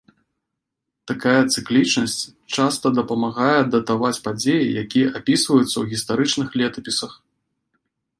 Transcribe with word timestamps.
Такая 1.09 1.41
цыклічнасць 1.55 2.15
часта 2.55 2.91
дапамагае 2.99 3.59
датаваць 3.75 4.19
падзеі, 4.29 4.71
якія 4.83 5.13
апісваюцца 5.21 5.69
ў 5.77 5.85
гістарычных 5.93 6.49
летапісах. 6.63 7.13